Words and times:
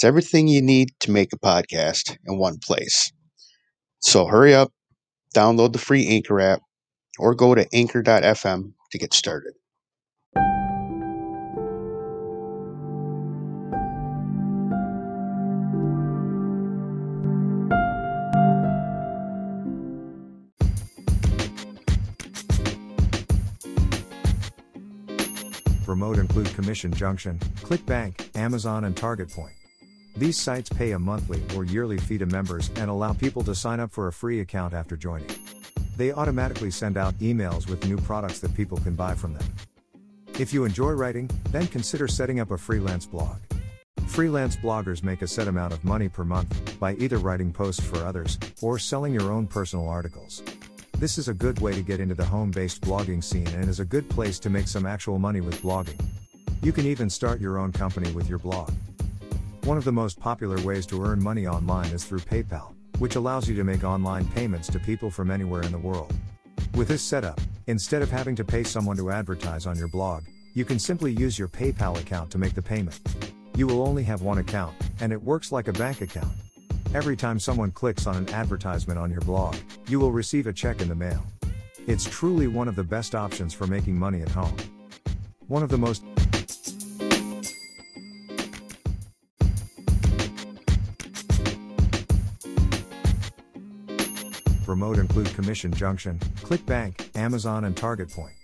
It's 0.00 0.04
everything 0.06 0.48
you 0.48 0.62
need 0.62 0.92
to 1.00 1.10
make 1.10 1.30
a 1.34 1.38
podcast 1.38 2.16
in 2.24 2.38
one 2.38 2.56
place. 2.56 3.12
So 3.98 4.24
hurry 4.24 4.54
up, 4.54 4.72
download 5.36 5.74
the 5.74 5.78
free 5.78 6.06
Anchor 6.06 6.40
app, 6.40 6.62
or 7.18 7.34
go 7.34 7.54
to 7.54 7.66
anchor.fm 7.70 8.72
to 8.92 8.98
get 8.98 9.12
started. 9.12 9.52
Remote 25.86 26.16
include 26.16 26.46
Commission 26.54 26.90
Junction, 26.90 27.38
ClickBank, 27.56 28.34
Amazon, 28.34 28.84
and 28.84 28.96
Target 28.96 29.28
Point. 29.28 29.59
These 30.16 30.40
sites 30.40 30.68
pay 30.68 30.92
a 30.92 30.98
monthly 30.98 31.42
or 31.56 31.64
yearly 31.64 31.98
fee 31.98 32.18
to 32.18 32.26
members 32.26 32.70
and 32.76 32.90
allow 32.90 33.12
people 33.12 33.42
to 33.44 33.54
sign 33.54 33.80
up 33.80 33.90
for 33.90 34.08
a 34.08 34.12
free 34.12 34.40
account 34.40 34.74
after 34.74 34.96
joining. 34.96 35.30
They 35.96 36.12
automatically 36.12 36.70
send 36.70 36.96
out 36.96 37.14
emails 37.14 37.68
with 37.68 37.86
new 37.86 37.96
products 37.96 38.40
that 38.40 38.54
people 38.54 38.78
can 38.78 38.94
buy 38.94 39.14
from 39.14 39.34
them. 39.34 39.44
If 40.38 40.52
you 40.52 40.64
enjoy 40.64 40.92
writing, 40.92 41.30
then 41.50 41.66
consider 41.66 42.08
setting 42.08 42.40
up 42.40 42.50
a 42.50 42.58
freelance 42.58 43.06
blog. 43.06 43.36
Freelance 44.06 44.56
bloggers 44.56 45.04
make 45.04 45.22
a 45.22 45.28
set 45.28 45.46
amount 45.46 45.72
of 45.72 45.84
money 45.84 46.08
per 46.08 46.24
month 46.24 46.78
by 46.80 46.94
either 46.94 47.18
writing 47.18 47.52
posts 47.52 47.84
for 47.84 47.98
others 48.04 48.38
or 48.60 48.78
selling 48.78 49.14
your 49.14 49.30
own 49.30 49.46
personal 49.46 49.88
articles. 49.88 50.42
This 50.98 51.16
is 51.16 51.28
a 51.28 51.34
good 51.34 51.60
way 51.60 51.72
to 51.72 51.82
get 51.82 52.00
into 52.00 52.14
the 52.14 52.24
home 52.24 52.50
based 52.50 52.82
blogging 52.82 53.22
scene 53.22 53.46
and 53.48 53.68
is 53.68 53.80
a 53.80 53.84
good 53.84 54.08
place 54.10 54.38
to 54.40 54.50
make 54.50 54.68
some 54.68 54.84
actual 54.84 55.18
money 55.18 55.40
with 55.40 55.62
blogging. 55.62 56.00
You 56.62 56.72
can 56.72 56.86
even 56.86 57.08
start 57.08 57.40
your 57.40 57.58
own 57.58 57.72
company 57.72 58.10
with 58.12 58.28
your 58.28 58.38
blog. 58.38 58.70
One 59.70 59.78
of 59.78 59.84
the 59.84 59.92
most 59.92 60.18
popular 60.18 60.60
ways 60.62 60.84
to 60.86 61.00
earn 61.00 61.22
money 61.22 61.46
online 61.46 61.92
is 61.92 62.04
through 62.04 62.18
PayPal, 62.18 62.74
which 62.98 63.14
allows 63.14 63.48
you 63.48 63.54
to 63.54 63.62
make 63.62 63.84
online 63.84 64.26
payments 64.26 64.66
to 64.70 64.80
people 64.80 65.12
from 65.12 65.30
anywhere 65.30 65.62
in 65.62 65.70
the 65.70 65.78
world. 65.78 66.12
With 66.74 66.88
this 66.88 67.02
setup, 67.02 67.40
instead 67.68 68.02
of 68.02 68.10
having 68.10 68.34
to 68.34 68.44
pay 68.44 68.64
someone 68.64 68.96
to 68.96 69.12
advertise 69.12 69.66
on 69.66 69.78
your 69.78 69.86
blog, 69.86 70.24
you 70.54 70.64
can 70.64 70.80
simply 70.80 71.12
use 71.12 71.38
your 71.38 71.46
PayPal 71.46 72.00
account 72.00 72.32
to 72.32 72.38
make 72.38 72.54
the 72.54 72.60
payment. 72.60 72.98
You 73.54 73.68
will 73.68 73.86
only 73.86 74.02
have 74.02 74.22
one 74.22 74.38
account, 74.38 74.74
and 75.00 75.12
it 75.12 75.22
works 75.22 75.52
like 75.52 75.68
a 75.68 75.72
bank 75.72 76.00
account. 76.00 76.32
Every 76.92 77.16
time 77.16 77.38
someone 77.38 77.70
clicks 77.70 78.08
on 78.08 78.16
an 78.16 78.28
advertisement 78.30 78.98
on 78.98 79.12
your 79.12 79.20
blog, 79.20 79.54
you 79.86 80.00
will 80.00 80.10
receive 80.10 80.48
a 80.48 80.52
check 80.52 80.80
in 80.80 80.88
the 80.88 80.96
mail. 80.96 81.24
It's 81.86 82.10
truly 82.10 82.48
one 82.48 82.66
of 82.66 82.74
the 82.74 82.82
best 82.82 83.14
options 83.14 83.54
for 83.54 83.68
making 83.68 83.96
money 83.96 84.20
at 84.20 84.30
home. 84.30 84.56
One 85.46 85.62
of 85.62 85.68
the 85.68 85.78
most 85.78 86.02
remote 94.70 94.98
include 94.98 95.34
Commission 95.34 95.72
Junction, 95.72 96.18
ClickBank, 96.42 97.16
Amazon, 97.16 97.64
and 97.64 97.76
Target 97.76 98.08
Point. 98.08 98.34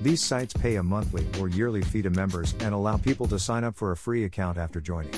These 0.00 0.22
sites 0.24 0.54
pay 0.54 0.76
a 0.76 0.82
monthly 0.82 1.26
or 1.40 1.48
yearly 1.48 1.82
fee 1.82 2.02
to 2.02 2.10
members 2.10 2.54
and 2.60 2.72
allow 2.72 2.96
people 2.96 3.26
to 3.26 3.38
sign 3.40 3.64
up 3.64 3.74
for 3.74 3.90
a 3.90 3.96
free 3.96 4.24
account 4.24 4.56
after 4.56 4.80
joining. 4.80 5.12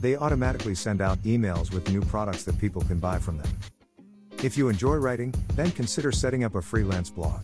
They 0.00 0.16
automatically 0.16 0.74
send 0.74 1.00
out 1.00 1.18
emails 1.18 1.72
with 1.72 1.88
new 1.90 2.00
products 2.00 2.42
that 2.44 2.58
people 2.58 2.82
can 2.82 2.98
buy 2.98 3.18
from 3.20 3.38
them. 3.38 3.48
If 4.42 4.58
you 4.58 4.68
enjoy 4.68 4.96
writing, 4.96 5.32
then 5.54 5.70
consider 5.70 6.10
setting 6.10 6.42
up 6.42 6.56
a 6.56 6.62
freelance 6.62 7.08
blog. 7.08 7.40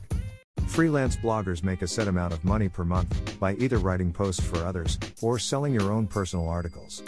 Freelance 0.66 1.16
bloggers 1.16 1.62
make 1.62 1.83
a 1.83 1.89
set 1.89 2.09
amount 2.09 2.33
of 2.33 2.44
money 2.44 2.69
per 2.69 2.84
month 2.84 3.39
by 3.39 3.55
either 3.55 3.78
writing 3.78 4.12
posts 4.12 4.44
for 4.44 4.59
others 4.59 4.99
or 5.22 5.39
selling 5.39 5.72
your 5.72 5.93
own 5.93 6.06
personal 6.06 6.49
articles. 6.49 7.03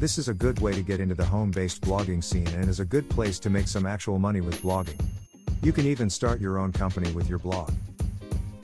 This 0.00 0.18
is 0.18 0.28
a 0.28 0.34
good 0.34 0.58
way 0.60 0.72
to 0.72 0.82
get 0.82 0.98
into 0.98 1.14
the 1.14 1.24
home 1.24 1.52
based 1.52 1.82
blogging 1.82 2.24
scene 2.24 2.48
and 2.48 2.68
is 2.68 2.80
a 2.80 2.84
good 2.84 3.08
place 3.08 3.38
to 3.40 3.50
make 3.50 3.68
some 3.68 3.86
actual 3.86 4.18
money 4.18 4.40
with 4.40 4.60
blogging. 4.62 5.00
You 5.62 5.72
can 5.72 5.86
even 5.86 6.10
start 6.10 6.40
your 6.40 6.58
own 6.58 6.72
company 6.72 7.12
with 7.12 7.28
your 7.28 7.38
blog. 7.38 7.70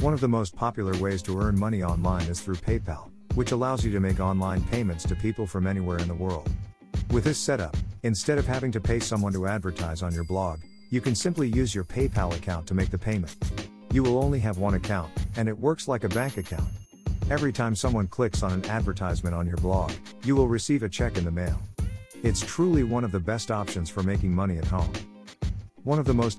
One 0.00 0.14
of 0.14 0.20
the 0.20 0.28
most 0.28 0.56
popular 0.56 0.96
ways 0.98 1.22
to 1.22 1.38
earn 1.38 1.56
money 1.56 1.82
online 1.84 2.22
is 2.22 2.40
through 2.40 2.56
PayPal 2.56 3.10
which 3.36 3.52
allows 3.52 3.84
you 3.84 3.92
to 3.92 4.00
make 4.00 4.18
online 4.18 4.62
payments 4.64 5.04
to 5.04 5.14
people 5.14 5.46
from 5.46 5.66
anywhere 5.66 5.98
in 5.98 6.08
the 6.08 6.14
world. 6.14 6.48
With 7.10 7.24
this 7.24 7.38
setup, 7.38 7.76
instead 8.02 8.38
of 8.38 8.46
having 8.46 8.72
to 8.72 8.80
pay 8.80 8.98
someone 8.98 9.34
to 9.34 9.46
advertise 9.46 10.02
on 10.02 10.14
your 10.14 10.24
blog, 10.24 10.60
you 10.88 11.02
can 11.02 11.14
simply 11.14 11.48
use 11.48 11.74
your 11.74 11.84
PayPal 11.84 12.34
account 12.34 12.66
to 12.68 12.74
make 12.74 12.90
the 12.90 12.98
payment. 12.98 13.36
You 13.92 14.02
will 14.02 14.22
only 14.22 14.40
have 14.40 14.56
one 14.56 14.74
account, 14.74 15.12
and 15.36 15.50
it 15.50 15.58
works 15.58 15.86
like 15.86 16.04
a 16.04 16.08
bank 16.08 16.38
account. 16.38 16.68
Every 17.28 17.52
time 17.52 17.74
someone 17.74 18.06
clicks 18.06 18.44
on 18.44 18.52
an 18.52 18.64
advertisement 18.66 19.34
on 19.34 19.48
your 19.48 19.56
blog, 19.56 19.90
you 20.22 20.36
will 20.36 20.46
receive 20.46 20.84
a 20.84 20.88
check 20.88 21.18
in 21.18 21.24
the 21.24 21.30
mail. 21.32 21.60
It's 22.22 22.40
truly 22.40 22.84
one 22.84 23.02
of 23.02 23.10
the 23.10 23.18
best 23.18 23.50
options 23.50 23.90
for 23.90 24.04
making 24.04 24.32
money 24.32 24.58
at 24.58 24.64
home. 24.64 24.92
One 25.82 25.98
of 25.98 26.04
the 26.04 26.14
most 26.14 26.38